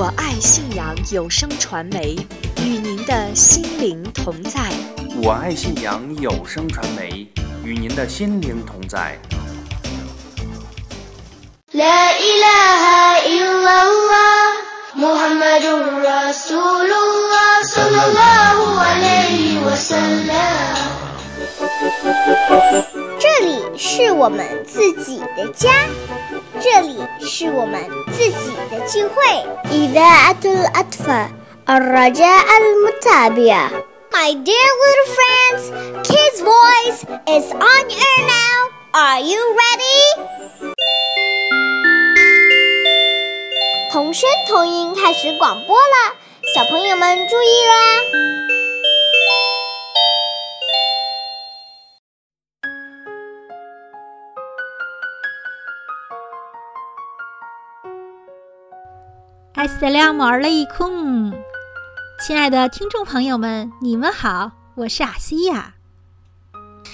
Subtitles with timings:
[0.00, 2.16] 我爱信阳有声传媒，
[2.58, 4.70] 与您的心灵同在。
[5.20, 7.26] 我爱信阳有声传媒，
[7.64, 9.18] 与您的心灵同在。
[23.19, 25.71] 这里是我们自己的家，
[26.59, 27.79] 这里是我们
[28.11, 29.45] 自己的聚会。
[29.71, 31.29] إذاعة الأطفال
[31.69, 33.71] الرجاء المتابعة
[34.11, 35.63] My dear little friends,
[36.03, 38.69] Kids Voice is on air now.
[38.91, 39.99] Are you ready?
[43.91, 46.15] 童声童音开始广播了，
[46.53, 47.73] 小朋友们注意啦！
[59.58, 61.32] 艾斯拉姆尔雷空，
[62.24, 65.74] 亲爱的听众朋友们，你们好，我是阿西亚。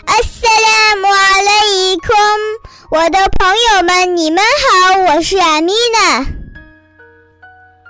[0.06, 2.16] Assalamu alaikum，
[2.90, 6.24] 我的朋友们，你们好，我是阿米娜。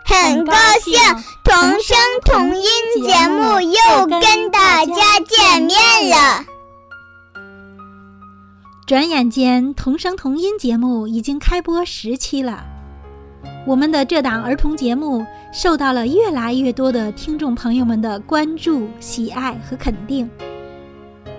[0.04, 0.98] 很高兴
[1.44, 2.68] 同声同音
[3.00, 6.44] 节目又跟大家见面了。
[8.88, 12.73] 转眼间，同声同音节目已经开播十期了。
[13.66, 20.28] 我们的这档儿童节目受到了越来越多的听众朋友们的关注、喜爱和肯定。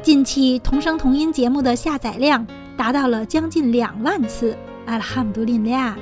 [0.02, 2.46] 近期童声童音节目的下载量
[2.76, 5.96] 达到了将近两万次，阿拉哈姆杜林亚。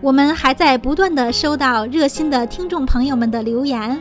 [0.00, 4.00] 我们还在不断的收到热心的听众朋友们的留言。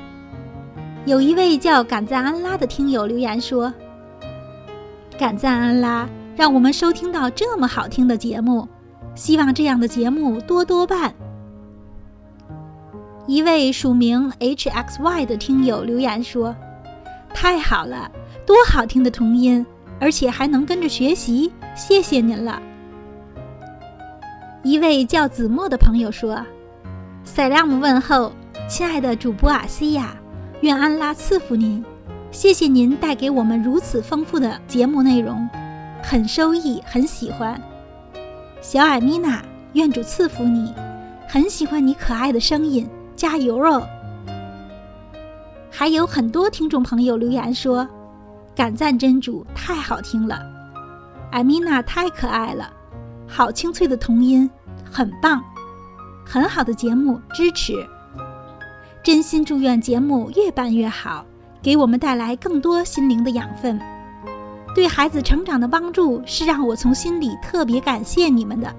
[1.06, 3.72] 有一位叫感赞安拉的听友留言说
[5.18, 8.68] ：“感赞安拉，让我们收听到这么好听的节目，
[9.18, 11.14] 希望这样的节目多多办。”
[13.28, 16.56] 一位署名 HXY 的听友留言说
[17.36, 18.10] ：“太好了，
[18.46, 19.66] 多好听的童音，
[20.00, 22.62] 而且还能跟着学习，谢谢您了。”
[24.64, 26.42] 一位叫子墨的朋友说
[27.26, 28.32] ：“塞拉姆问候，
[28.70, 30.16] 亲爱的主播阿西亚，
[30.62, 31.84] 愿安拉赐福您，
[32.32, 35.50] 谢谢您带给我们如此丰富的节目内容，
[36.02, 37.62] 很受益，很喜欢。
[38.70, 39.42] 小艾米娜，
[39.76, 40.74] 愿主赐福你，
[41.26, 42.86] 很喜欢你可爱的声音，
[43.16, 43.88] 加油哦！”
[45.72, 47.88] 还有很多听众朋友留言说
[48.54, 50.42] ：“感赞真主，太好听了，
[51.32, 52.70] 艾米娜太可爱了。”
[53.26, 54.50] 好清脆的童音，
[54.92, 55.42] 很棒，
[56.26, 57.74] 很好的节目，支持。
[59.02, 61.26] 真心祝愿节目越办越好，
[61.62, 63.80] 给我们带来更多心灵的养分，
[64.78, 68.72] 对孩子成长的帮助是让我从心里特别感谢你们的。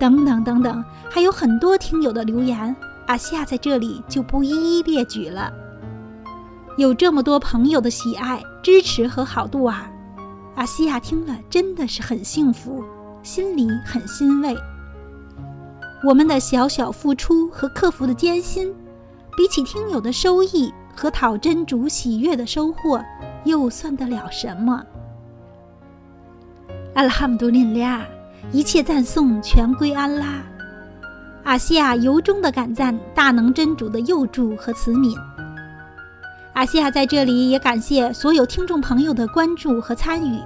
[0.00, 2.74] 等等等等，还有很多听友的留言，
[3.06, 5.48] 阿西亚在这里就不一一列举了。
[6.76, 9.88] 有这么多朋友的喜爱、支持和好度啊，
[10.56, 12.82] 阿西亚听了真的是很幸福。
[13.22, 14.56] 心里很欣慰，
[16.02, 18.74] 我们的小小付出和克服的艰辛，
[19.36, 23.00] 比起听友的收益和讨真主喜悦的收获，
[23.44, 24.82] 又算得了什么？
[26.96, 28.02] 阿拉哈姆杜林俩，
[28.52, 30.42] 一切赞颂全归安拉。
[31.44, 35.14] 阿西亚由衷的感赞大能真主的佑助和慈悯。
[36.54, 40.40] 阿西亚在这里也感谢所有听众朋友的关注和参与。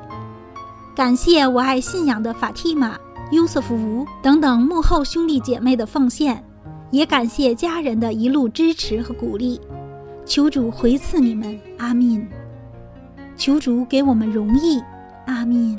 [0.92, 2.98] 感谢我爱信仰的法蒂玛、
[3.30, 6.44] 尤瑟夫吴等等幕后兄弟姐妹的奉献，
[6.90, 9.60] 也感谢家人的一路支持和鼓励。
[10.26, 12.28] 求主回赐你们，阿敏。
[13.36, 14.82] 求主给我们容易，
[15.26, 15.78] 阿敏。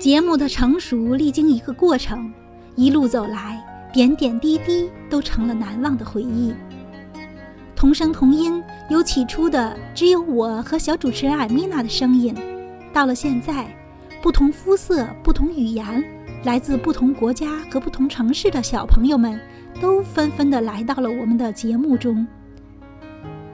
[0.00, 2.32] 节目的成熟历经一个过程，
[2.74, 3.62] 一路走来，
[3.92, 6.54] 点点滴滴都成了难忘的回忆。
[7.76, 12.34] 同声同音，由起初的只有我和小主持人艾米娜的声音。
[12.94, 13.66] 到了现在，
[14.22, 16.02] 不同肤色、不同语言，
[16.44, 19.38] 来自不同国家和不同城市的小朋友们，
[19.82, 22.26] 都纷纷的来到了我们的节目中，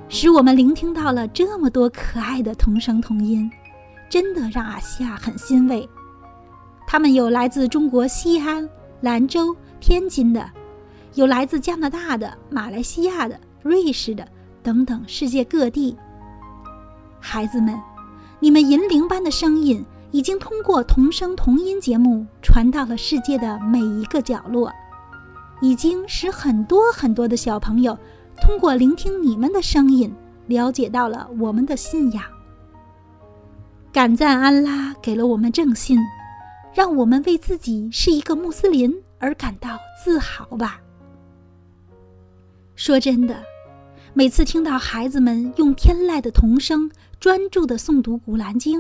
[0.09, 3.51] 使我们聆听到了这么多可爱的童声童音，
[4.09, 5.89] 真的让阿西亚很欣慰。
[6.87, 8.69] 他们有来自中国西安、
[9.01, 10.49] 兰州、天津的，
[11.15, 14.27] 有来自加拿大的、马来西亚的、瑞士的
[14.63, 15.97] 等等世界各地。
[17.21, 17.79] 孩子们。
[18.39, 24.71] 你们银铃般的声音已经通过童声童音节目传到了世界的每一个角落，
[25.63, 27.99] 已经使很多很多的小朋友
[28.43, 30.15] 通过聆听你们的声音，
[30.49, 32.23] 了解到了我们的信仰。
[33.91, 35.99] 感赞安拉给了我们正信，
[36.77, 40.79] 让我们为自己是一个穆斯林而感到自豪吧。
[42.75, 43.43] 说真的，
[44.13, 48.79] 每次听到孩子们用天籁的童声专注地诵读《古兰经》，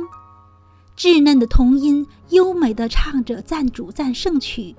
[0.94, 4.76] 稚嫩的童音优美地唱着赞主赞圣曲，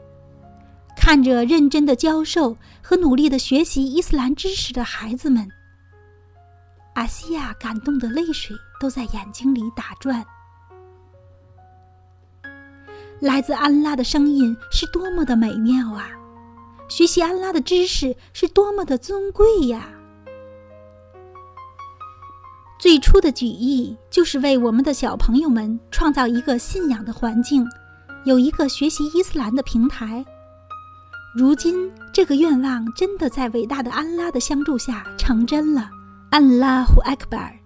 [0.95, 5.49] 看着认真的教授和努力的学习伊斯兰知识的孩子们，
[6.93, 10.23] 阿西亚感动的泪水都在眼睛里打转。
[13.19, 16.09] 来自安拉的声音是多么的美妙啊！
[16.87, 19.89] 学习安拉的知识是多么的尊贵呀！
[22.79, 27.67] 最初的举意就是为我们的小朋友们创造一个信仰的环境，
[28.23, 30.23] 有一个学习伊斯兰的平台。
[31.35, 35.89] 如今，这个愿望真的在伟大的安拉的相助下成真了。
[36.29, 37.57] 安拉胡艾克巴尔，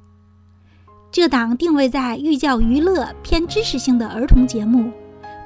[1.12, 4.92] 这档定位在寓教于乐、偏知识性的儿童节目，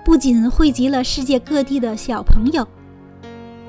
[0.05, 2.65] 不仅汇集了世界各地的小朋友。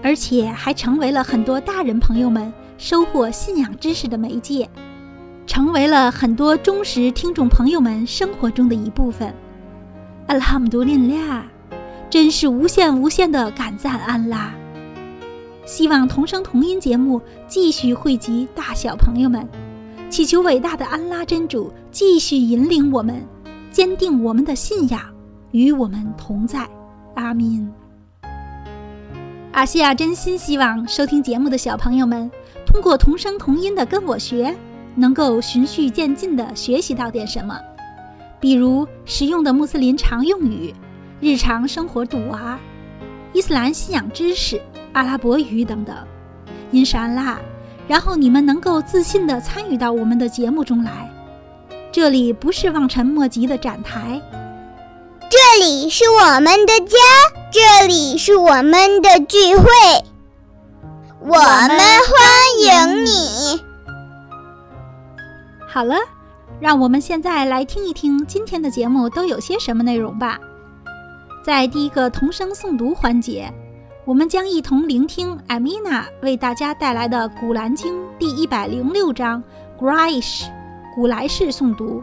[0.02, 4.68] 而且还成为了很多大人朋友们收获信仰知识的媒介，
[5.46, 9.34] 成为了很多忠实听众朋友们生活中的一部分。
[10.26, 11.44] 阿拉姆杜林俩，
[12.10, 14.54] 真是无限无限的感赞安拉！
[15.64, 19.48] 希望同声同音节目继续汇集大小朋友们，
[20.10, 23.26] 祈求伟大的安拉真主继续引领我们，
[23.72, 25.00] 坚定我们的信仰，
[25.56, 26.68] 与我们同在。
[27.14, 27.66] 阿民。
[29.52, 32.30] 阿西亚真心希望收听节目的小朋友们，
[32.66, 34.54] 通过同声同音的跟我学，
[34.94, 37.58] 能够循序渐进地学习到点什么，
[38.38, 40.74] 比如实用的穆斯林常用语、
[41.20, 42.58] 日常生活赌娃、
[43.32, 44.60] 伊斯兰信仰知识、
[44.92, 45.96] 阿拉伯语等等。
[46.70, 47.38] 因沙拉，
[47.88, 51.10] 然后你们能够自信地参与到我们的节目中来。
[51.90, 54.20] 这里不是望尘莫及的展台，
[55.48, 56.98] 这里是我们的家。
[57.52, 59.64] 这里是我们的聚会，
[61.20, 62.18] 我们欢
[62.60, 63.62] 迎你。
[65.68, 65.96] 好了，
[66.60, 70.36] 让我们现在来听一听今天的节目都有些什么内容吧。
[71.44, 73.50] 在第一个童声诵读环节，
[74.04, 79.42] 我们将一同聆听艾米娜为大家带来的《古兰经》第一百零六章
[79.80, 80.42] 《“Grish”（》
[80.94, 82.02] 古来式诵读。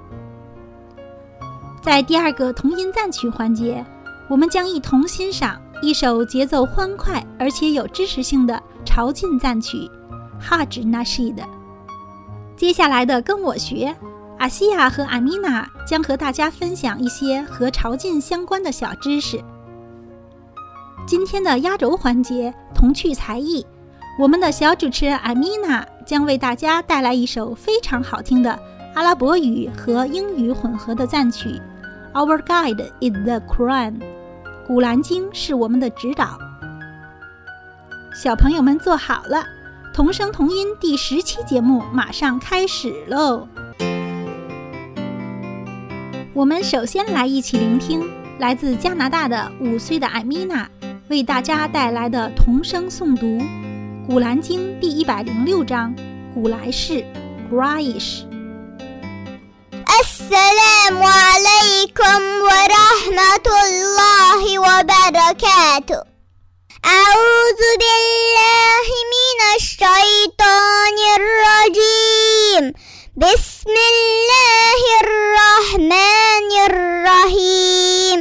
[1.83, 3.85] 在第二个童音赞曲环节。
[4.29, 9.77] 我们将一同欣赏一首节奏欢快而且有知识性的朝觐赞曲
[10.39, 11.43] 《哈芝纳什的》。
[12.55, 13.93] 接下来的跟我学，
[14.39, 19.43] 阿西亚和阿米娜将和大家分享一些和朝觐相关的小知识。
[21.05, 23.65] 今天的压轴环节童趣才艺，
[24.17, 28.57] 我们的小主持人阿米娜将为大家带来一首非常好听的
[28.95, 31.61] 阿拉伯语和英语混合的赞曲。
[32.15, 33.99] Our guide is the Quran，
[34.67, 36.37] 古兰经是我们的指导。
[38.13, 39.43] 小朋友们坐好了，
[39.95, 43.47] 同声同音第十期节目马上开始喽！
[46.35, 48.07] 我们首先来一起聆听
[48.37, 50.69] 来自加拿大的五岁的艾米娜
[51.07, 53.25] 为大家带来的童声诵读
[54.05, 55.91] 《古兰经》第一百零六章
[56.31, 57.03] 古来式
[57.51, 58.32] （Graish）。
[60.33, 66.01] السلام عليكم ورحمة الله وبركاته.
[66.85, 72.63] أعوذ بالله من الشيطان الرجيم.
[73.17, 78.17] بسم الله الرحمن الرحيم.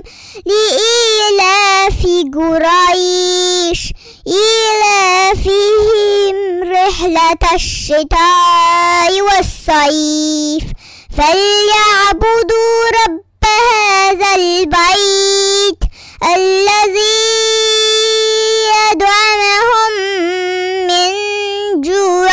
[0.47, 2.01] لإيلاف
[2.37, 3.81] قريش.
[4.29, 6.37] إيلافهم
[6.73, 10.65] رحلة الشتاء والصيف.
[11.18, 15.82] فليعبدوا رب هذا البيت
[16.36, 17.24] الذي
[18.92, 19.94] يدعمهم
[20.88, 21.12] من
[21.82, 22.32] جوع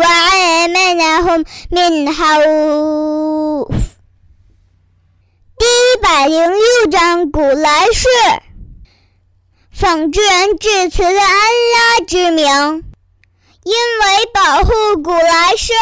[0.00, 3.68] وآمنهم من خوف
[5.58, 8.06] 第一百零六章古来式，
[9.72, 11.30] 奉至恩至慈的安
[11.74, 12.84] 拉之名，
[13.64, 15.72] 因为保护古来世。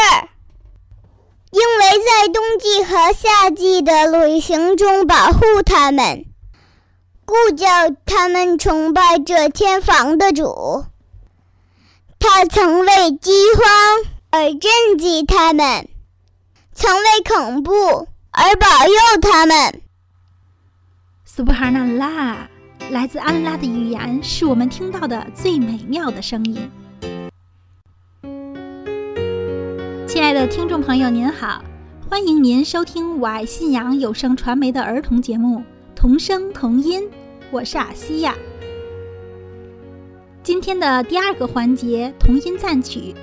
[1.52, 6.26] 因为在冬季和夏季的旅行中保护他们，
[7.26, 7.68] 故叫
[8.06, 10.86] 他们崇拜这天房的主。
[12.20, 15.90] 他曾为饥荒而赈济他们，
[16.74, 19.82] 曾为恐怖而保佑他们。
[21.26, 22.48] 苏布哈纳拉，
[22.92, 26.70] 来自安拉的语言是我们听到的最美妙的声音。
[30.22, 31.64] 亲爱的听众朋友，您好，
[32.08, 35.58] 欢迎您收听我爱信仰有声传媒的儿童节目
[35.96, 37.02] 《童声童音》，
[37.50, 38.36] 我是阿西亚。
[40.44, 43.16] 今天的第二个环节童音赞曲，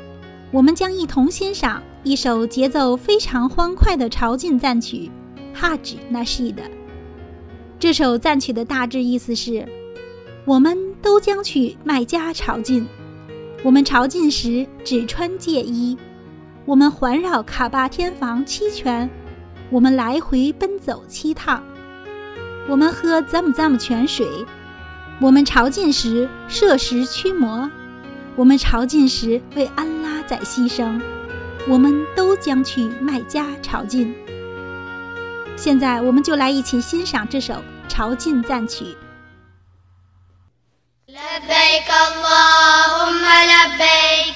[0.51, 5.09] 我们将一同欣赏一首节奏非常欢快的朝觐赞曲
[5.57, 6.63] 《哈吉那西的》。
[7.79, 9.65] 这首赞曲的大致意思是：
[10.45, 12.85] 我们都将去麦加朝觐，
[13.63, 15.97] 我们朝觐时只穿戒衣，
[16.68, 19.10] 我们环绕卡巴天房七圈，
[19.70, 21.64] 我们来回奔走七趟，
[22.68, 24.28] 我们喝 zam zam 泉水。
[25.22, 27.70] 我们朝觐时摄食驱魔，
[28.36, 31.00] 我们朝觐时为安拉在牺牲，
[31.68, 34.14] 我们都将去麦加朝觐。
[35.56, 38.98] 现在，我们就来一起欣赏这首朝觐赞曲。
[41.08, 44.36] لبيك اللهم لبيك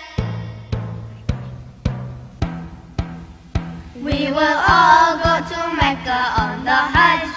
[4.01, 7.29] We will all go to Mecca on the Hajj.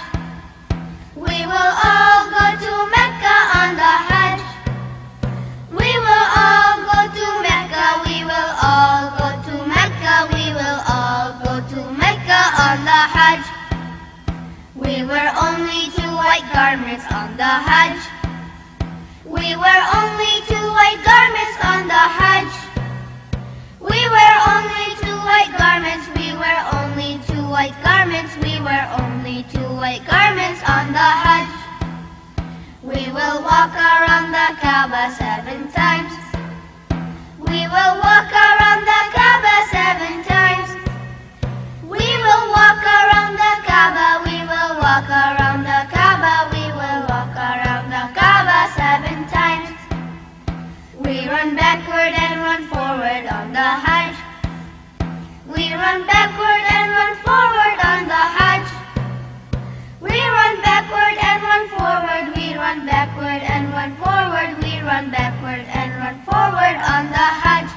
[1.15, 4.41] We will all go to Mecca on the Hajj.
[5.77, 7.87] We will all go to Mecca.
[8.09, 10.17] We will all go to Mecca.
[10.33, 13.45] We will all go to Mecca on the Hajj.
[14.75, 18.01] We wear only two white garments on the Hajj.
[19.27, 22.49] We wear only two white garments on the Hajj.
[23.85, 26.14] We wear only two white garments.
[28.05, 28.37] Garments.
[28.37, 31.49] We wear only two white garments on the Hajj.
[32.83, 36.13] We will walk around the Kaaba seven times.
[37.41, 40.69] We will walk around the Kaaba seven times.
[41.89, 44.09] We will walk around the Kaaba.
[44.29, 46.35] We will walk around the Kaaba.
[46.53, 49.73] We will walk around the Kaaba seven times.
[51.01, 54.17] We run backward and run forward on the Hajj.
[55.57, 57.64] We run backward and run forward
[62.75, 64.51] run backward and run forward.
[64.63, 67.71] We run backward and run forward on the Hajj.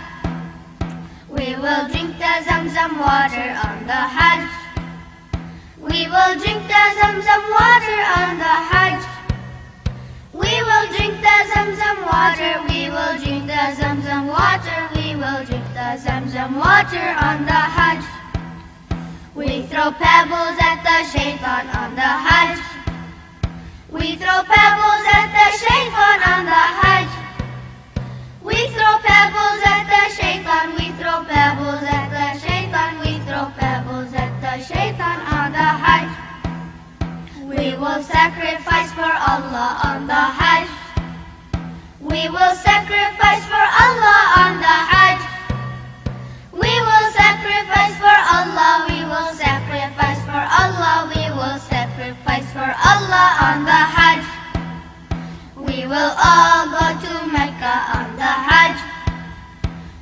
[1.29, 4.49] We will drink the Zamzam water on the Hajj.
[5.77, 9.03] We will drink the Zamzam water on the Hajj.
[10.33, 12.53] We will drink the Zamzam water.
[12.69, 14.79] We will drink the Zamzam water.
[14.95, 18.03] We will drink the Zamzam water on the Hajj.
[19.35, 22.66] We throw pebbles at the shaitan on the Hajj.
[23.89, 27.07] We throw pebbles at the shaitan on the Hajj.
[28.43, 30.75] We throw pebbles at the shaitan.
[30.75, 32.99] We throw pebbles at the shaitan.
[32.99, 36.11] We throw pebbles at the shaitan on the Hajj.
[37.47, 40.67] We will sacrifice for Allah on the Hajj.
[42.01, 45.21] We will sacrifice for Allah on the Hajj.
[46.51, 48.96] We will sacrifice for Allah.
[52.87, 54.23] Allah on the Hajj.
[55.67, 58.77] We will all go to Mecca on the Hajj.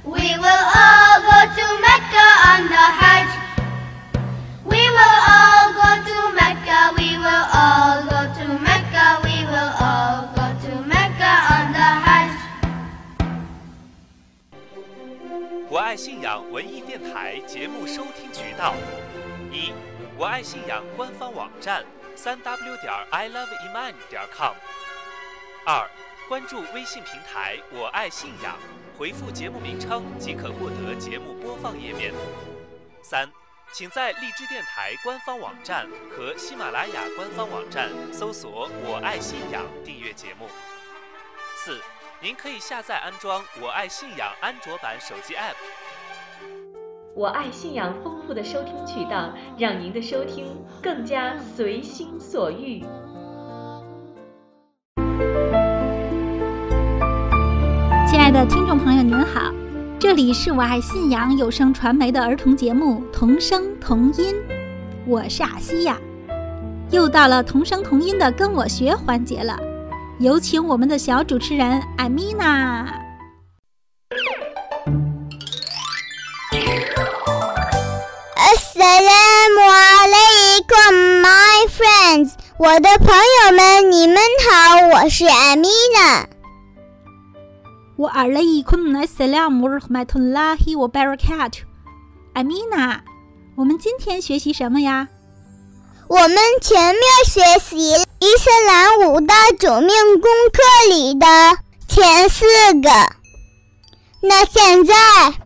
[0.06, 3.30] We will all go to Mecca on the Hajj.
[4.72, 6.80] We will all go to Mecca.
[6.98, 9.06] We will all go to Mecca.
[9.26, 12.34] We will all go to Mecca on the Hajj.
[15.70, 18.76] 我爱信仰文艺电台节目收听渠道：
[19.52, 19.74] 一、
[20.18, 21.84] 我爱信仰官方网站
[22.16, 24.54] 三 w 点 i love iman 点 com；
[25.66, 25.90] 二、
[26.28, 28.58] 关注微信平台“我爱信仰”，
[28.98, 32.14] 回复节目名称即可获得节目播放页面；
[33.04, 33.30] 三、
[33.74, 40.48] 请在荔枝电台官方网站和喜马拉雅官方网站搜索“我爱信仰”订阅节目；
[41.58, 41.82] 四。
[42.22, 45.54] 您可以下载安装“我爱信仰”安卓版手机 App。
[47.16, 50.46] 我爱信仰丰富的收听渠道，让您的收听
[50.84, 52.84] 更加随心所欲。
[58.06, 59.50] 亲爱的听众朋友，您好，
[59.98, 64.36] 这里是我爱信仰有声传媒的儿童节目《童声童音》，
[65.08, 65.98] 我是阿西亚，
[66.92, 69.58] 又到了童声童音的跟我学环节了。
[70.20, 73.05] 有请我们的小主持人艾米娜。
[78.86, 79.66] Assalamu
[79.98, 82.34] alaikum, my friends！
[82.60, 86.26] 我的朋友们，你们好，我是 Amina。
[87.98, 91.64] 我阿勒伊昆奈塞拉姆尔麦图拉希我贝尔卡图。
[92.34, 93.02] 艾米娜，
[93.58, 95.08] 我们今天学习什么呀？
[96.08, 97.90] 我们前面学习
[98.20, 99.90] 伊斯兰五大主命
[100.22, 100.62] 功课
[100.92, 101.26] 里的
[101.88, 102.46] 前四
[102.84, 102.90] 个，
[104.28, 104.94] 那现在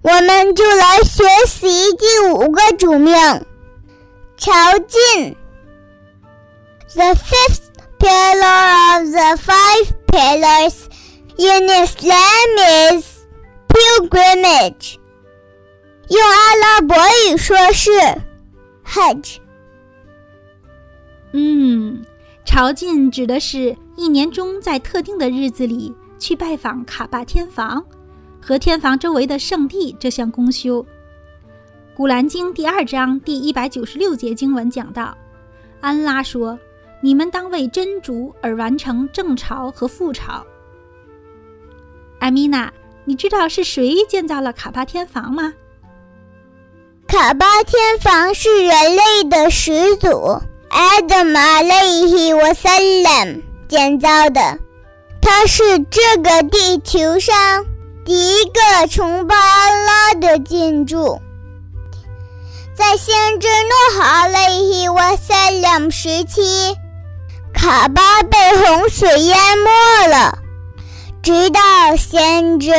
[0.02, 1.68] 我们就来学习
[1.98, 3.14] 第五个主命——
[4.38, 5.36] 朝觐。
[6.96, 7.70] The fifth
[8.00, 10.86] pillar of the five pillars
[11.38, 13.06] in Islam is
[13.68, 14.98] pilgrimage.
[16.10, 17.92] 用阿拉伯语说是
[18.86, 19.38] Hajj。
[21.34, 22.06] 嗯，
[22.46, 27.86] 朝觐指的是一年中在特定的日子里去拜访卡巴天房
[28.42, 30.86] 和天房周围的圣地这项公修。
[31.96, 35.18] 古兰经第二章第一百九十六节经文讲到，
[35.82, 36.58] 安拉说
[37.04, 40.46] ：“你们当为真主而完成正朝和副朝。”
[42.20, 42.72] 艾米娜，
[43.06, 45.54] 你知道是谁建造了卡巴天房吗？
[47.08, 50.08] 卡巴天房是人类的始祖
[50.70, 54.60] Adam alayhi wasallam 建造的，
[55.22, 57.66] 他是这个地球上
[58.10, 61.22] 第一个崇拜安拉的建筑。
[62.76, 66.76] 在先知诺哈 alayhi wasallam 时期，
[67.54, 70.40] 卡巴被洪水淹没了，
[71.22, 71.62] 直到
[71.96, 72.72] 先知。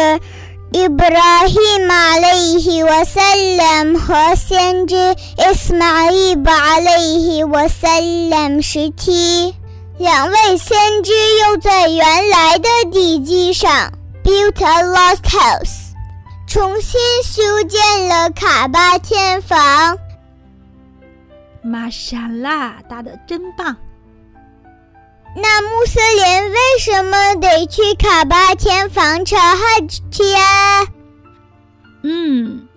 [0.72, 9.54] 伊布拉希马阿勒伊瓦萨勒姆和先知伊斯玛仪巴阿勒伊瓦萨勒姆时期，
[9.96, 13.92] 两位先知又在原来的地基上
[14.30, 15.90] built a lost house，
[16.46, 19.98] 重新修建了卡巴天房。
[21.64, 23.76] 玛莎拉，打得真棒！
[25.34, 30.86] 那穆斯林为什么得去卡巴天房朝 Hajj 呀？
[32.04, 32.68] 嗯，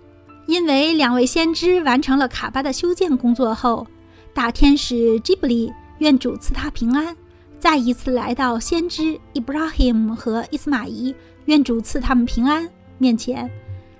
[0.47, 3.85] 因为两位先知完成了卡巴的修建工作后，
[4.33, 7.15] 大天使吉布里愿主赐他平安，
[7.59, 13.49] 再一次来到先知伊布拉希姆和伊斯玛仪愿主赐他们平安面前，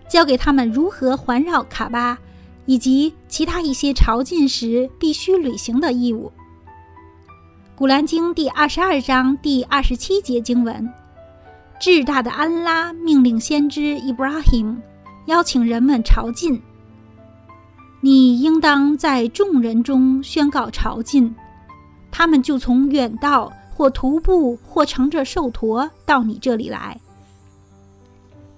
[0.07, 2.17] 教给他们如何环绕卡巴，
[2.65, 6.31] 以及其他一些朝觐时必须履行的义务。
[7.75, 10.87] 古兰经第二十二章第二十七节经文：
[11.79, 14.65] 至大的安拉命令先知伊布拉希
[15.25, 16.61] 邀请人们朝觐。
[17.99, 21.33] 你应当在众人中宣告朝觐，
[22.11, 26.99] 他们就从远道或徒步或乘着兽驼到你这里来。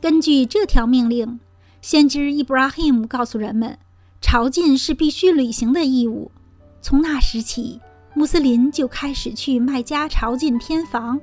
[0.05, 1.39] 根据这条命令，
[1.81, 3.79] 先知伊布拉希告诉人们，
[4.21, 6.31] 朝觐是必须履行的义务。
[6.79, 7.81] 从那时起。
[8.13, 11.19] 穆斯林就开始去麦加朝觐天房，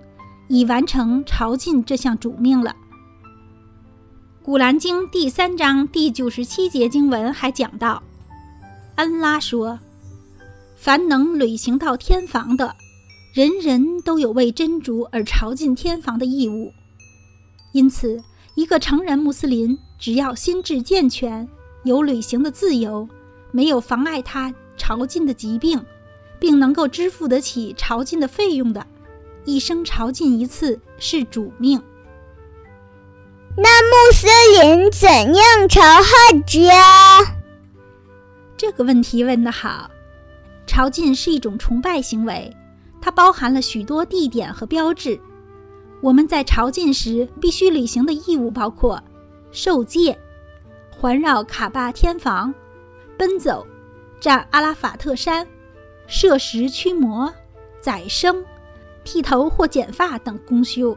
[0.48, 2.74] 以完成朝觐这项主命了。
[4.42, 8.02] 古兰经第三章第九十七节经文还讲到，
[8.96, 9.78] 安拉说
[10.74, 12.74] ：“凡能履行到天房的，
[13.32, 16.72] 人人都有为真主而朝觐天房的义务。
[17.72, 18.20] 因此，
[18.54, 21.48] 一个成人穆斯林只要心智健全，
[21.84, 23.08] 有旅行的自由，
[23.50, 25.84] 没有妨碍他朝觐的疾病。”
[26.42, 28.84] 并能够支付得起朝觐的费用的，
[29.44, 31.80] 一生朝觐一次是主命。
[33.56, 34.26] 那穆斯
[34.60, 37.20] 林怎样朝哈吉啊？
[38.56, 39.88] 这个问题问得好。
[40.66, 42.52] 朝觐是一种崇拜行为，
[43.00, 45.20] 它包含了许多地点和标志。
[46.02, 49.02] 我们在朝觐时必须履行的义务包括：
[49.52, 50.18] 受戒、
[50.90, 52.52] 环绕卡巴天房、
[53.16, 53.64] 奔走、
[54.20, 55.46] 占阿拉法特山。
[56.08, 57.32] 摄食驱魔、
[57.80, 58.44] 宰牲、
[59.04, 60.94] 剃头或剪发等功修。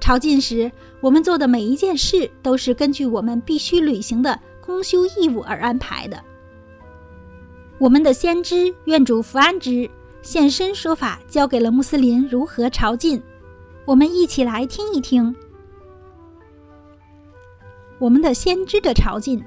[0.00, 6.22] 朝觐时，我们做的每一件事都是根据我们必须履行的功修义务而安排的。
[7.78, 9.88] 我们的先知愿主福安之
[10.20, 13.22] 现身说法，教给了穆斯林如何朝觐。
[13.88, 15.34] 我们一起来听一听
[17.98, 19.42] 我们的先知的朝觐。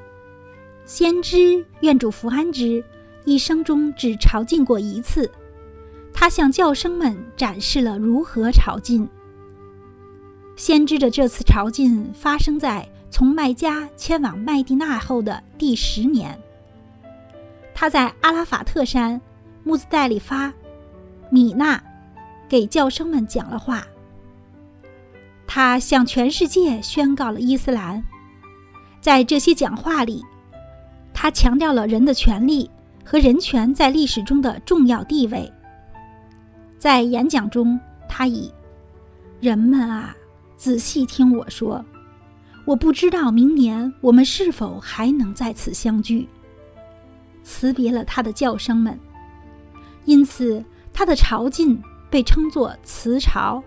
[0.83, 2.83] 先知愿主福安之。
[3.23, 5.29] 一生中只朝觐过一次，
[6.11, 9.07] 他向教生们展示了如何朝觐。
[10.55, 16.35] 先知的这次朝觐发生在从麦加迁往麦地那后的第十年。
[17.75, 19.21] 他在阿拉法特山、
[19.63, 20.51] 穆兹代里发、
[21.29, 21.79] 米纳
[22.49, 23.85] 给教生们讲了话。
[25.53, 28.01] 他向全世界宣告了伊斯兰。
[29.01, 30.23] 在这些讲话里，
[31.13, 32.71] 他强调了人的权利。
[33.03, 35.51] 和人权在历史中的重要地位。
[36.79, 38.49] 在演讲中，他以
[39.41, 40.15] “人们啊，
[40.55, 41.83] 仔细听我说。
[42.63, 46.29] 我不知道明年我们是否还能在此相聚。
[47.43, 48.97] 辞别了他的教生们，
[50.05, 51.77] 因此他的朝觐
[52.09, 53.61] 被称作辞朝，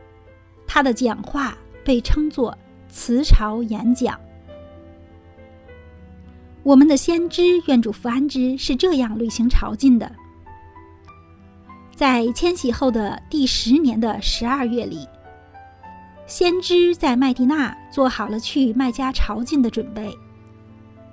[0.67, 2.57] 他的讲话被称作
[2.89, 4.19] 辞朝演讲。
[6.63, 10.11] 我们的先知愿主福安之是这样履行朝觐的：
[11.95, 15.07] 在迁徙后的第十年的十二月里。
[16.27, 20.11] 先知在麦地那做好了去麦加朝觐的准备，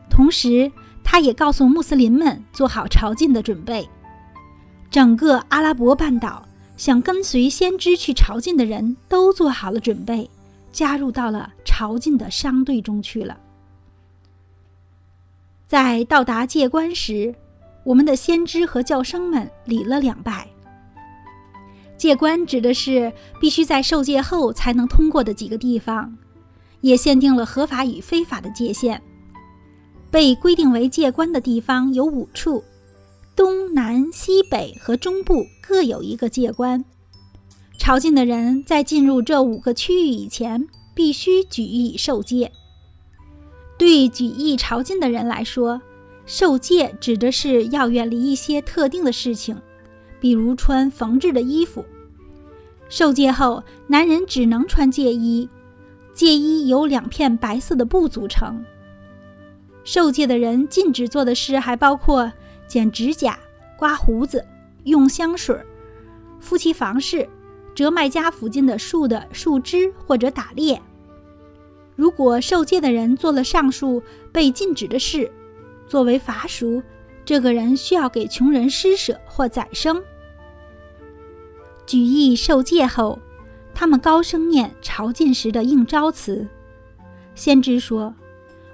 [0.10, 0.71] 同时
[1.03, 3.89] 他也告诉穆斯林们做好朝觐的准备。
[4.89, 10.29] 整个阿拉伯半岛想跟随先知去朝觐的人都做好了准备，
[10.71, 13.39] 加入到了朝觐的商队中去了。
[15.67, 17.34] 在到达界关时，
[17.84, 20.47] 我们的先知和教生们礼了两拜。
[21.97, 26.17] 界关指的是必须在受戒后才能通过的几个地方，
[26.81, 29.01] 也限定了合法与非法的界限。
[30.10, 32.63] 被规定为界关的地方有五处，
[33.36, 36.84] 东南西北和中部各有一个界关。
[37.82, 42.52] 朝觐的人在进入这五个区域以前，必须举义受戒。
[43.76, 45.82] 对举义朝觐的人来说，
[46.28, 49.60] 受戒指的是要远离一些特定的事情。
[50.20, 51.84] 比如穿缝制的衣服。
[52.88, 55.50] 受戒后，男人只能穿戒衣，
[56.13, 58.63] 戒衣由两片白色的布组成。
[59.84, 62.32] 受戒的人禁止做的事还包括
[62.67, 63.39] 剪指甲、
[63.76, 64.46] 刮胡子、
[64.84, 65.60] 用香水、
[66.39, 67.28] 夫妻房事、
[67.73, 70.81] 折麦家附近的树的树枝或者打猎。
[71.95, 75.31] 如果受戒的人做了上述被禁止的事，
[75.88, 76.81] 作为罚赎，
[77.23, 80.01] 这个人需要给穷人施舍或宰生。
[81.86, 83.19] 举义受戒后，
[83.73, 86.47] 他们高声念朝觐时的应召词。
[87.36, 88.13] 先知说：“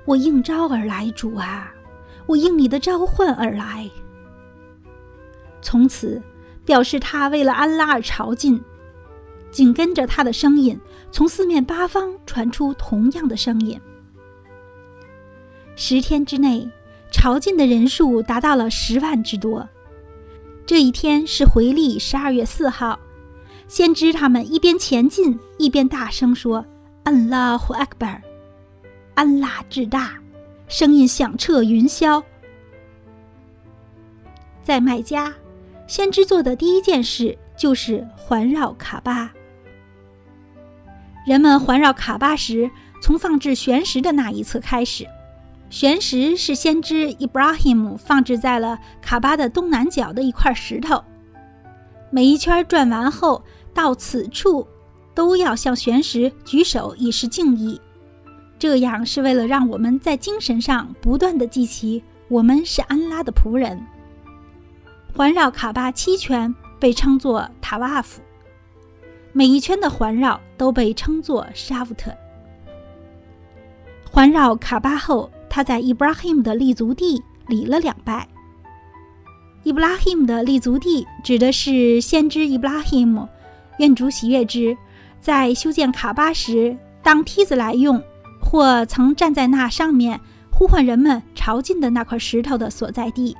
[0.06, 1.74] 我应召而来，主啊，
[2.26, 3.90] 我应你的召唤而来。”
[5.62, 6.22] 从此，
[6.64, 8.62] 表示他为了安拉而朝觐。
[9.52, 10.80] 紧跟着他的声音，
[11.12, 13.80] 从四面八方传出同样的声音。
[15.76, 16.70] 十天之内，
[17.12, 19.68] 朝觐的人数达到了十万之多。
[20.66, 23.00] 这一天是回历十二月四号。
[23.68, 26.66] 先知他们一边前进，一边大声说
[27.04, 28.22] ：“安拉胡阿克巴尔，
[29.16, 30.18] 安拉至大！”
[30.70, 32.24] 声音响彻云霄。
[34.64, 35.34] 在麦加，
[35.86, 39.34] 先知做的第一件事就是环绕卡巴。
[41.28, 45.06] 人们环绕卡巴时，从放置悬石的那一侧开始。
[45.70, 51.04] 悬石是先知伊布拉希姆放置在了卡巴的东南角的一块石头。
[52.10, 54.66] 每一圈转完后，到此处
[55.14, 57.82] 都要向玄石举手以示敬意，
[58.58, 63.86] 这样是为了让我们在精神上不断的记起我们是安拉的仆人。
[65.14, 68.22] 环绕卡巴七圈被称作塔瓦夫，
[69.38, 72.12] 每一圈的环绕都被称作沙夫特。
[74.10, 78.28] 环绕卡巴后，他在伊布拉希姆的立足地礼了两拜。
[79.62, 83.30] 伊布拉希姆的立足地指的是先知伊布拉希姆，
[83.78, 84.76] 愿主喜悦之，
[85.22, 88.02] 在修建卡巴时当梯子来用，
[88.42, 90.20] 或曾站在那上面
[90.50, 93.38] 呼唤人们朝觐的那块石头的所在地。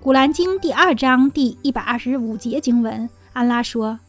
[0.00, 4.00] 古兰经第二章第一百二十五节经文，安拉说：“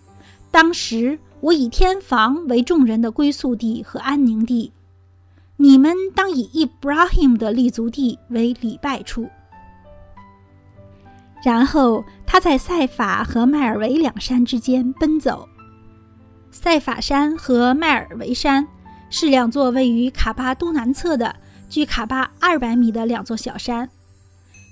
[0.52, 4.74] 当时我以天房为众人的归宿地和安宁地，
[5.58, 9.30] 你们当以伊布拉希姆的立足地为礼拜处。”
[11.44, 15.48] 然后他在塞法和迈尔维两山之间奔走。
[16.52, 18.68] 塞法山和迈尔维山
[19.10, 21.36] 是两座位于卡巴东南侧的
[21.70, 23.90] 距卡巴二百米的两座小山。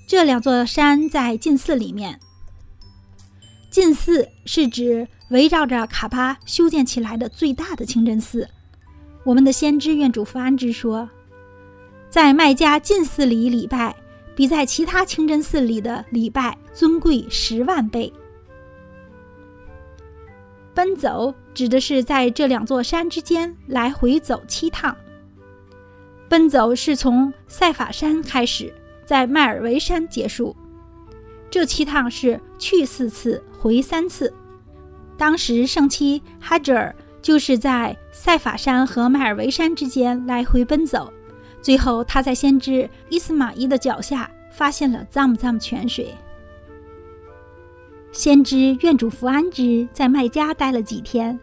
[0.07, 2.19] 这两座山在禁寺里面。
[3.79, 8.49] 近寺是指围绕着卡巴修建起来的最大的清真寺。
[9.23, 11.07] 我们的先知愿主福安之说，
[12.09, 13.95] 在麦加近寺里礼拜。
[14.35, 18.11] 比在其他清真寺里的礼拜尊贵十万倍。
[20.73, 24.97] 奔走指的是在这两座山之间来回走七趟。
[26.27, 28.73] 奔走是从塞法山开始，
[29.05, 30.55] 在迈尔维山结束。
[31.51, 34.33] 这七趟是去四次，回三次。
[35.17, 41.11] 当时圣妻哈哲尔就是在塞法山和迈尔维山之间来回奔走。
[41.61, 46.15] 最后，他在先知伊斯玛仪的脚下发现了藏藏泉水。
[48.13, 51.37] 先知愿主福安之在麦加待了几天，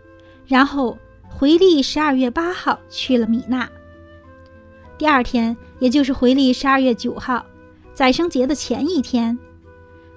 [0.46, 0.96] 然后
[1.28, 3.68] 回历十二月八号去了米纳。
[4.96, 7.44] 第二天，也就是回历十二月九号，
[7.92, 9.38] 宰生节的前一天，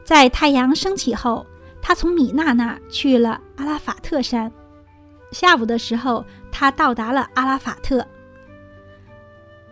[0.06, 1.46] 在太阳升起后，
[1.82, 4.52] 他从米娜那去了阿拉法特山。
[5.32, 8.06] 下午的时候，他到达了阿拉法特。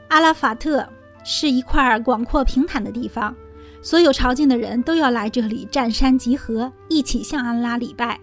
[0.10, 0.88] 阿拉法特
[1.24, 3.36] 是一块广阔平坦的地方，
[3.82, 8.20] 所有朝觐的人都要来这里占山集合，一起向安拉礼拜。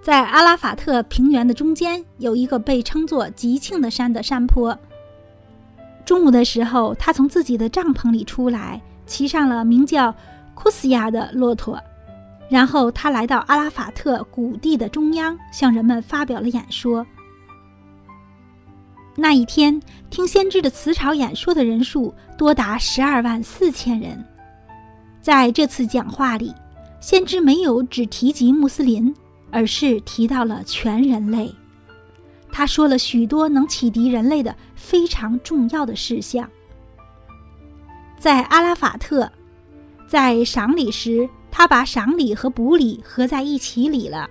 [0.00, 4.78] 在阿拉法特平原的中间，有一个被称作吉庆的山的山坡。
[6.04, 10.14] 中午的时候，他从自己的帐篷里出来，骑上了名叫
[10.54, 11.78] 库斯亚的骆驼，
[12.48, 17.06] 然后他来到阿拉法特谷地的中央，向人们发表了演说。
[19.14, 24.24] 那一天，听先知的辞朝演说的人数多达十二万四千人。
[25.20, 26.54] 在这次讲话里，
[27.00, 29.14] 先知没有只提及穆斯林，
[29.50, 31.52] 而是提到了全人类。
[32.50, 36.48] 他说了许多能启迪人类的非常重要的事项。
[38.18, 39.30] 在阿拉法特，
[40.08, 44.28] 在赏礼时，他把赏礼和补礼合在一起礼了。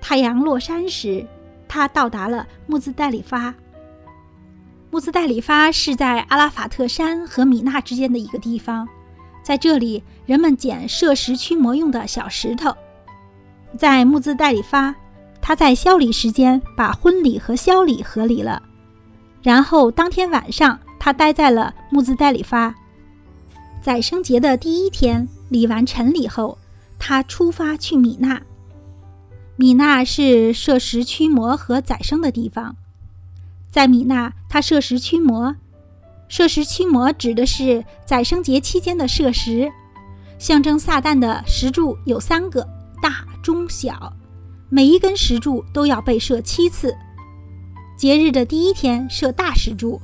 [0.00, 1.26] 太阳落山时。
[1.68, 3.52] 他到达了穆兹代里发。
[4.92, 8.88] 穆兹代里发是在阿拉法特山和米纳之间的一个地方，
[9.42, 12.72] 在这里人们捡摄食驱魔用的小石头。
[13.76, 14.94] 在穆兹代里发，
[15.42, 18.62] 他在宵礼时间把婚礼和宵礼合理了，
[19.42, 22.72] 然后当天晚上他待在了穆兹代里发。
[23.82, 26.58] 在生节的第一天礼完晨礼后，
[26.98, 28.42] 他出发去米纳。
[29.56, 32.76] 米纳是设石驱魔和宰生的地方，
[33.70, 35.56] 在米纳，他设石驱魔。
[36.28, 39.70] 设石驱魔指的是宰牲节期间的设石，
[40.38, 42.68] 象征撒旦的石柱有三个，
[43.00, 44.12] 大、中、小，
[44.68, 46.94] 每一根石柱都要被射七次。
[47.96, 50.00] 节日的第一天设大石柱，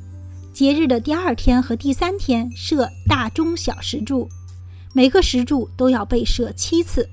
[0.52, 4.28] 节日的第二天和第三天设大、中、小石柱，
[4.92, 7.09] 每个石柱都要被射七次。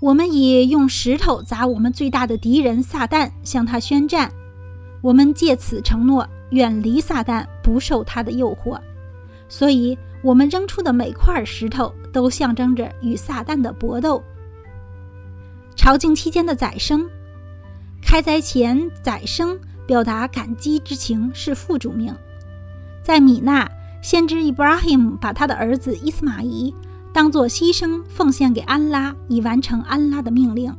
[0.00, 4.30] 我们以用石头砸我们最大的敌人撒旦，向他宣战。
[5.02, 8.78] 我们借此承诺远离撒旦，不受他的诱惑。
[9.48, 14.22] 所以，我们扔出的每块石头都象征着与撒旦的搏斗。
[15.76, 17.08] 朝觐期间的宰生，
[18.02, 22.14] 开斋前宰生，表达感激之情是副主命。
[23.02, 23.68] 在米娜，
[24.02, 26.74] 先知伊布拉希姆把他的儿子伊斯玛仪。
[27.12, 30.72] 当做牺牲奉献给安拉，以完成安拉的命令。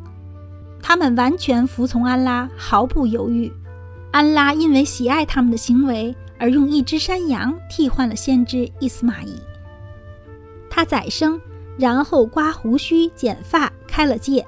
[0.81, 3.51] 他们完全服从安拉，毫不犹豫。
[4.11, 9.35] 安拉因为喜爱他们的行为，而用一只山羊替换了先知伊斯玛仪。
[10.69, 11.39] 他宰生，
[11.77, 14.45] 然后刮胡须、剪发、开了戒。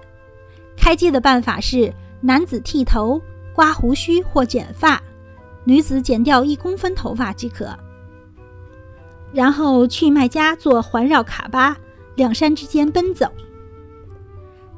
[0.78, 3.22] 开戒的办法是：男子剃头、
[3.54, 5.04] 刮胡须或剪发，
[5.66, 7.78] 女子剪掉一公分头发即可。
[9.34, 11.76] 然后去麦加做环绕卡巴，
[12.16, 13.26] 两山之间奔走。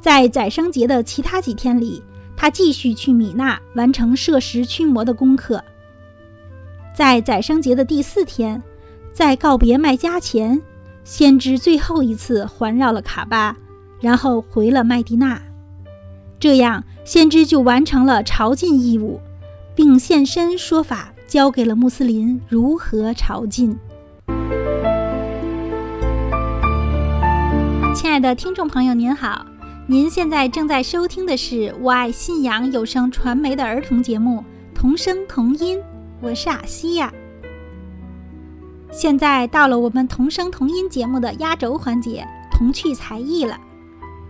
[0.02, 2.02] 在宰生节的其他几天里，
[2.38, 5.62] 他继续去米纳完成射石驱魔的功课。
[6.96, 8.62] 在宰生节的第四天，
[9.14, 10.62] 在告别麦加前，
[11.04, 13.58] 先知最后一次环绕了卡巴，
[14.00, 15.42] 然后回了麦地那。
[16.40, 19.20] 这样，先知就完成了朝觐义务，
[19.74, 23.76] 并现身说法，教给了穆斯林如何朝觐。
[28.06, 29.48] 亲爱的听众朋友，您好！
[29.88, 34.46] 您现在正在收听的是我爱信仰有声传媒的儿童节目
[34.78, 35.80] 《童声童音》，
[36.22, 37.12] 我是阿西呀。
[38.92, 43.60] 现在到了我们童声童音节目的压轴环节——童趣才艺了。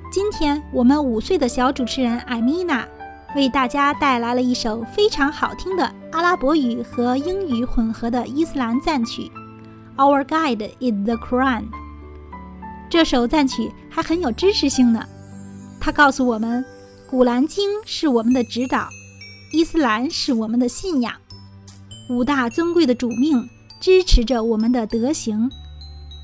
[0.10, 2.88] 今天我们五岁的小主持人艾米娜
[3.36, 9.30] 为大家带来了一首非常好听的阿拉伯语和英语混合的伊斯兰赞曲。
[9.98, 11.66] Our guide is the Quran。
[12.96, 15.06] 这首赞曲还很有知识性呢。
[15.82, 16.64] 它告诉我们，
[17.10, 18.88] 古兰经是我们的指导，
[19.52, 21.14] 伊斯兰是我们的信仰，
[22.10, 23.50] 五大尊贵的主命
[23.82, 25.52] 支持着我们的德行。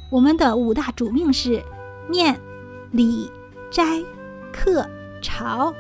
[0.10, 1.62] 我们的五大主命是
[2.10, 2.40] 念、
[2.92, 3.30] 礼、
[3.70, 4.02] 斋、
[4.54, 4.90] 课、
[5.22, 5.74] 朝。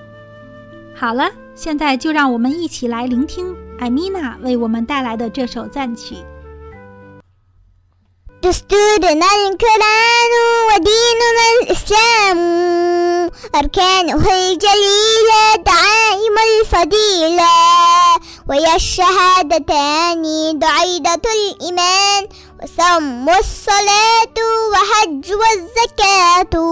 [0.93, 6.17] 好了，现在就让我们一起来聆听艾米娜为我们带来的这首赞曲。
[8.43, 10.33] دستورنا القرآن
[10.67, 12.39] وديننا الإسلام
[13.55, 17.51] أركانه الجليلة دعائم الفضيلة
[18.49, 20.23] ويا الشهادتان
[20.59, 22.27] دعيدة الإيمان
[22.63, 24.37] وصم والصلاة
[24.71, 26.71] وحج والزكاة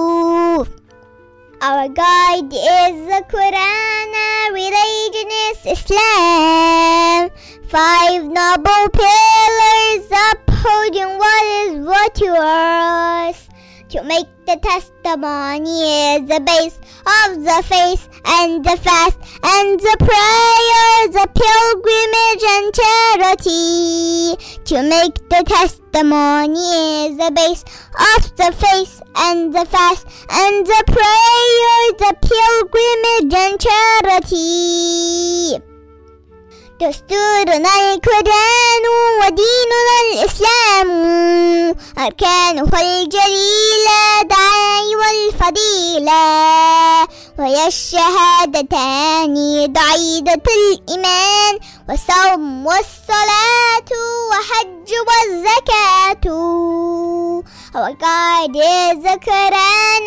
[1.62, 4.12] Our guide is the Quran,
[4.54, 7.30] religion is Islam.
[7.68, 10.08] Five noble pillars
[10.60, 13.48] upholding what is what to us.
[13.90, 16.78] To make the testimony is the base
[17.18, 24.36] of the faith and the fast and the prayer, the pilgrimage and charity.
[24.66, 27.64] To make the testimony is the base
[28.16, 33.60] of the faith and the fast and the prayer, the pilgrimage and
[34.20, 35.69] charity.
[36.82, 38.84] دستورنا القرآن
[39.20, 40.90] وديننا الإسلام.
[41.98, 46.24] أركانه الجليلة دعاء والفضيلة
[47.40, 49.34] وهي الشهادتان
[49.74, 53.90] ضعيدة الإيمان والصوم والصلاة
[54.32, 56.26] وحج والزكاة.
[57.76, 60.06] Our God is the Quran,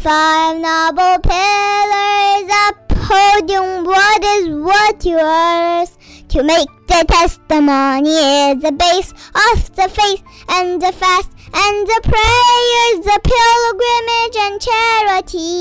[0.00, 5.90] Five noble pillars upholding what is what yours.
[6.28, 12.00] To make the testimony is the base of the faith and the fast and the
[12.04, 15.58] prayers, the pilgrimage and charity.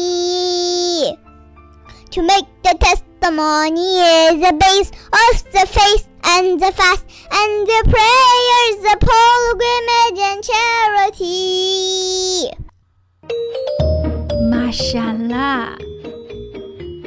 [2.12, 7.82] To make the testimony is the base of the faith and the fast and the
[7.90, 11.77] prayers, the pilgrimage and charity.
[14.78, 15.76] 闪啦！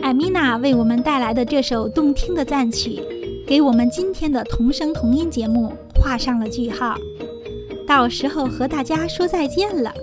[0.03, 3.01] 艾米娜为我们带来的这首动听的赞曲，
[3.47, 6.97] 给我们今天的童声童音节目画上了句号。
[7.87, 9.95] 到时候和大家说再见了。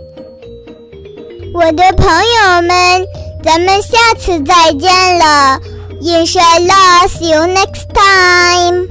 [1.53, 3.05] 我的朋友们，
[3.43, 5.59] 咱们下次再见了。
[6.01, 8.87] Inshallah, see you next time.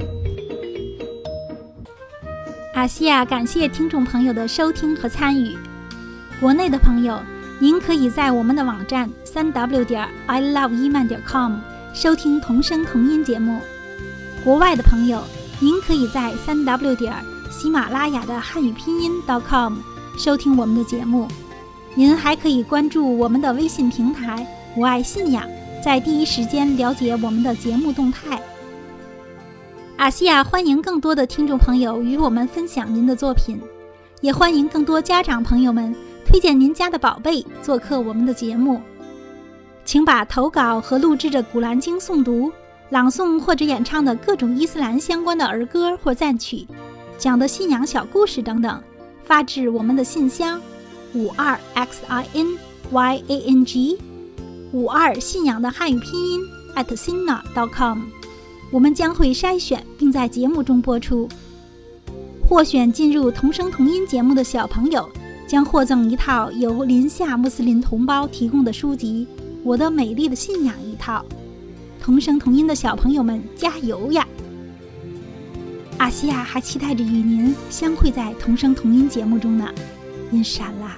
[2.75, 5.57] 阿西亚感谢听众朋友的收听和参与。
[6.39, 7.19] 国内的朋友，
[7.59, 11.55] 您可以在我们的网站三 w 点 i love 伊曼点 com
[11.91, 13.59] 收听同声同音节目。
[14.43, 15.23] 国外的朋友，
[15.59, 17.11] 您可以在三 w 点
[17.49, 19.11] 喜马拉雅的汉语拼音
[19.47, 19.77] .com
[20.19, 21.27] 收听我们的节目。
[21.95, 24.45] 您还可以关注我们的微信平台
[24.77, 25.43] “我爱信仰”，
[25.83, 28.39] 在第一时间了解我们的节目动态。
[29.95, 33.59] 阿西亚欢迎更多的听众朋友与我们分享您的作品，
[34.21, 35.95] 也欢迎更多家长朋友们
[36.27, 38.81] 推荐您家的宝贝做客我们的节目。
[39.85, 42.51] 请把投稿和录制着《古兰经》诵读、
[42.89, 46.67] 朗诵或者演唱的各种伊斯兰相关的儿歌或赞曲、
[47.17, 48.83] 讲的信仰小故事等等，
[49.23, 50.61] 发至我们的信箱
[51.13, 52.57] 五二 x i n
[52.91, 53.97] y a n g
[54.73, 56.41] 五二信仰的汉语拼音
[56.75, 58.01] at sina dot com。
[58.69, 61.29] 我们将会筛选并在节目中播出。
[62.45, 65.09] 获选进入童声童音节目的小朋友
[65.47, 69.25] 将获赠一套由林夏穆斯林同胞提供的书籍
[69.63, 71.23] 《我的美丽的信仰》一套。
[72.03, 74.27] 同声同音的小朋友们加油呀！
[75.97, 79.69] 阿西亚还期待着与您相会在同声同音节目中呢。
[80.29, 80.97] 您闪啦！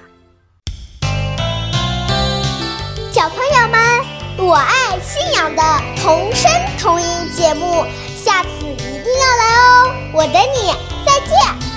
[3.12, 5.62] 小朋友们，我爱信仰的
[6.02, 7.84] 童声童音节目，
[8.16, 9.94] 下次一定要来哦！
[10.12, 10.74] 我等你。
[11.06, 11.32] 再见，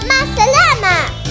[0.07, 1.22] 马斯拉曼